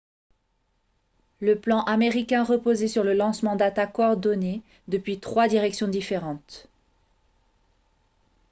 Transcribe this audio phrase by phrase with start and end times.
[1.41, 6.65] le plan américain reposait sur le lancement d'attaques coordonnées depuis trois directions différentes